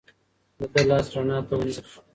د 0.57 0.59
ده 0.73 0.81
لاس 0.89 1.07
رڼا 1.13 1.37
ته 1.47 1.53
ونیول 1.59 1.85
شو. 1.91 1.99